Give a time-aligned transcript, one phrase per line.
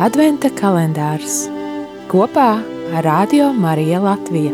[0.00, 1.42] Adventa kalendārs
[2.08, 2.54] kopā
[2.96, 4.52] ar Radio Mariju Latviju.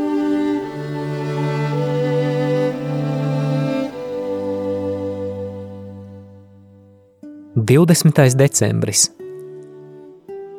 [7.54, 9.06] Divdesmitais decembris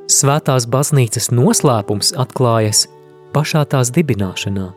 [0.08, 2.88] Svētās baznīcas noslēpums atklājas
[3.36, 4.70] pašā tās dibināšanā.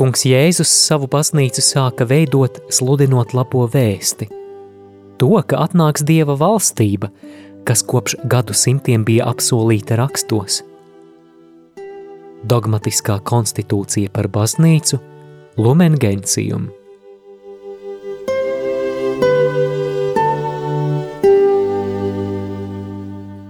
[0.00, 4.32] Kungs Jēzus savu baznīcu sāka veidot, sludinot labo vēsti.
[5.20, 7.12] To, ka atnāks Dieva valstība,
[7.66, 10.62] kas kopš gadu simtiem bija apsolīta rakstos.
[12.46, 15.00] Dogmatiskā konstitūcija par baznīcu
[15.58, 16.70] Lumen Gentium.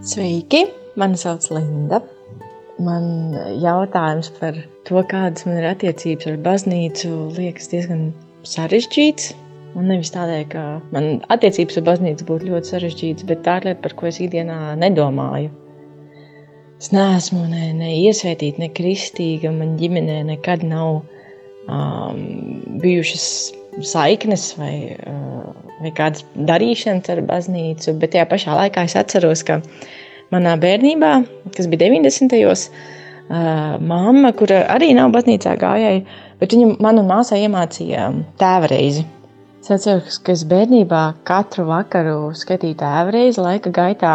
[0.07, 0.65] Sveiki,
[0.96, 2.01] mani sauc Linda
[2.83, 8.09] man jautājums par to, kādas man ir attiecības ar baznīcu, liekas diezgan
[8.46, 9.33] sarežģīts.
[9.77, 10.62] Un nevis tādēļ, ka
[10.95, 14.73] man attiecības ar baznīcu būtu ļoti sarežģītas, bet tā ir lieta, par ko es ikdienā
[14.80, 15.51] nedomāju.
[16.80, 19.52] Es neesmu ne, ne iesvētīta, ne kristīga.
[19.52, 22.23] Man ģimenē nekad nav um,
[22.80, 23.27] bijušas
[23.85, 29.60] saiknes vai, uh, vai kādas darīšanas ar baznīcu, bet tajā pašā laikā es atceros, ka
[30.32, 31.13] manā bērnībā,
[31.57, 32.32] kas bija 90.
[32.32, 32.71] gados,
[33.82, 36.02] mamma, kur arī nav baznīcā gājēja,
[36.41, 39.02] bet viņa man un māsai iemācīja tēvreizi.
[39.67, 44.13] Es atceros, ka es bērnībā katru vakaru skatīju tēvreizi, laika gaitā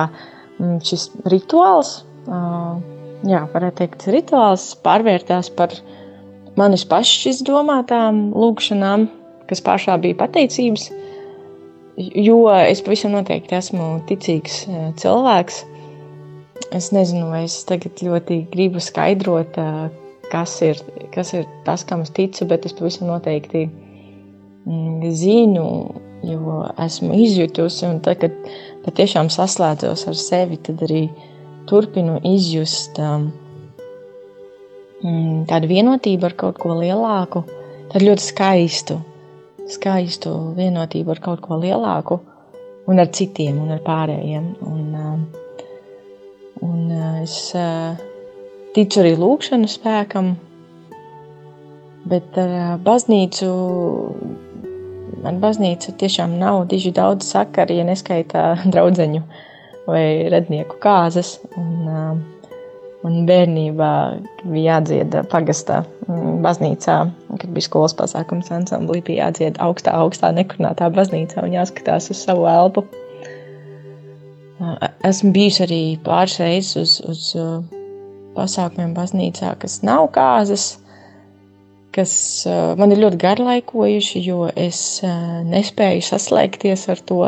[0.87, 1.89] šis rituāls,
[3.27, 5.75] jā, varētu teikt, rituāls pārvērtās par
[6.55, 9.03] manis pašas izdomātām lūgšanām,
[9.51, 10.87] kas pašā bija pateicības,
[11.99, 14.63] jo es pavisam noteikti esmu ticīgs
[15.03, 15.61] cilvēks.
[16.71, 19.59] Es nezinu, vai es tagad ļoti gribu skaidrot,
[20.31, 20.79] kas ir,
[21.11, 23.90] kas ir tas, kam es ticu, bet es pavisam noteikti mm,
[25.17, 25.65] zinu,
[26.23, 27.85] jo esmu izjutusi.
[27.89, 28.31] Un tad, kad
[28.85, 31.09] patiešām saslēdzos ar sevi, tad arī
[31.69, 32.99] turpinu izjust
[35.03, 37.45] mm, tādu vienotību ar kaut ko lielāku,
[37.93, 38.95] tādu ļoti skaistu,
[39.71, 42.19] skaistu vienotību ar kaut ko lielāku
[42.89, 44.45] un ar citiem un ar pārējiem.
[44.67, 44.81] Un,
[46.61, 46.91] Un
[47.23, 47.35] es
[48.75, 50.35] ticu arī lūkšanu spēkam,
[52.11, 53.47] bet ar baznīcu
[55.23, 59.23] man baznīca tiešām nav diži daudz sakari, ja neskaitā draudzeņu
[59.87, 61.37] vai rednieku kāzas.
[61.57, 62.21] Un,
[63.07, 63.91] un bērnībā
[64.43, 65.81] bija jādzied pagastā
[66.45, 66.97] baznīcā,
[67.31, 72.45] kad bija skolas pasākums ansamblī, bija jādzied augstā, augstā nekurnātā baznīcā un jāskatās uz savu
[72.51, 72.85] elpu.
[75.07, 77.23] Esmu bijusi arī pāris reizes uz, uz
[78.35, 80.75] pasākumiem baznīcā, kas nav kāzas,
[81.95, 82.13] kas
[82.49, 87.23] uh, man ir ļoti garlaikojuši, jo es uh, nespēju saslēgties ar to,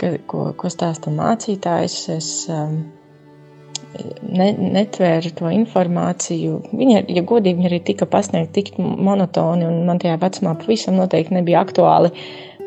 [0.00, 1.96] ka, ko, ko stāsta mācītājs.
[2.14, 6.54] Es ne, netvēru to informāciju.
[6.72, 11.36] Viņa, ja godīgi, viņa arī tika pasniegta tik monotoni, un man tajā vecumā pavisam noteikti
[11.36, 12.14] nebija aktuāli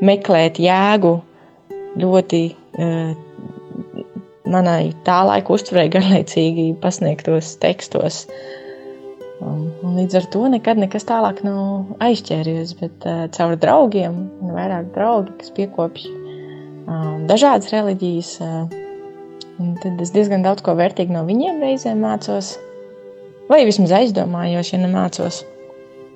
[0.05, 1.15] meklēt jēgu
[1.97, 2.43] ļoti
[4.49, 8.23] manai tā laika uztverē garlaicīgi pasniegtos tekstos.
[9.41, 14.19] Un līdz ar to nekad nekas tālāk nav aizķēries, bet uh, caur draugiem,
[14.53, 18.77] vairāk draugi, kas piekopj uh, dažādas reliģijas, uh,
[19.81, 22.53] tad es diezgan daudz ko vērtīgu no viņiem reizēm mācos,
[23.49, 25.41] vai vismaz aizdomājos, ja nemācos.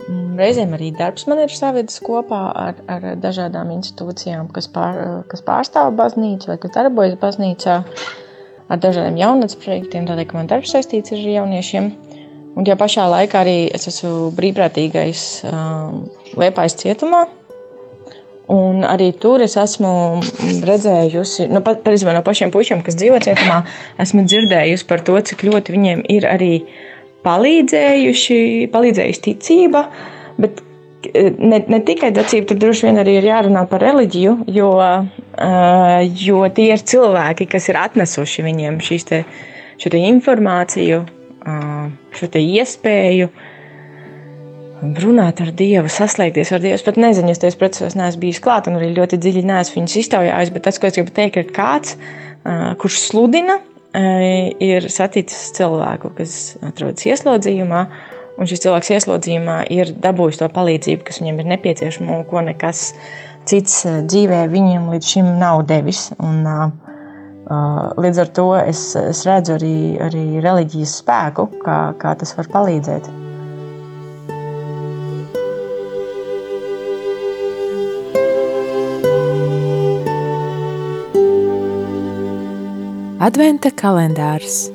[0.08, 5.02] Mm, reizēm arī darbs man ir savedis kopā ar, ar dažādām institūcijām, kas, pār,
[5.32, 7.82] kas pārstāv baznīcu vai kas darbojas baznīcā,
[8.68, 11.92] ar dažādiem jaunatnes projektiem, tādēļ, ka man darbs saistīts ar jauniešiem.
[12.58, 16.08] Un tajā pašā laikā arī es esmu brīvprātīgais um,
[16.42, 17.28] Liepājas cietumā.
[18.50, 19.90] Un arī tur es esmu
[20.66, 23.60] redzējusi, nu, pat, no pašiem puišiem, kas dzīvo cietumā,
[24.00, 26.54] esmu dzirdējusi par to, cik ļoti viņiem ir arī
[27.28, 28.40] palīdzējuši,
[28.72, 29.84] palīdzējusi ticība,
[30.40, 30.64] bet
[31.12, 36.00] e, ne, ne tikai ticība, tur droši vien arī ir jārunā par reliģiju, jo, uh,
[36.24, 39.22] jo tie ir cilvēki, kas ir atnesuši viņiem šīs te,
[39.84, 41.04] šo te informāciju,
[42.18, 43.30] šo iespēju
[45.02, 46.78] runāt ar Dievu, saslēgties ar Dievu.
[46.78, 49.98] Es pat nezinu, es tajos procesos neesmu bijis klāt un arī ļoti dziļi neesmu viņus
[50.04, 53.58] iztaujājis, bet tas, ko es gribu teikt, ir kāds, uh, kurš sludina,
[54.62, 57.86] ir saticis cilvēku, kas atrodas ieslodzījumā,
[58.38, 62.92] un šis cilvēks ieslodzījumā ir dabūjis to palīdzību, kas viņam ir nepieciešama un ko nekas
[63.48, 66.12] cits dzīvē viņam līdz šim nav devis.
[66.20, 66.44] Un,
[67.48, 73.08] līdz ar to es, es redzu arī, arī reliģijas spēku, kā, kā tas var palīdzēt.
[83.28, 84.68] Adventa kalendārs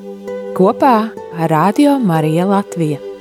[0.56, 3.11] kopā ar Radio Mariju Latviju.